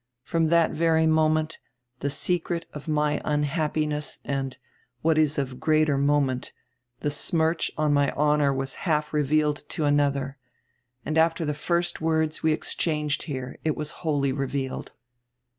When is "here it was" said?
13.29-13.91